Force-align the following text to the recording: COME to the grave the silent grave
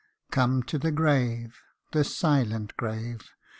COME 0.31 0.63
to 0.63 0.79
the 0.79 0.89
grave 0.91 1.61
the 1.91 2.03
silent 2.03 2.75
grave 2.75 3.21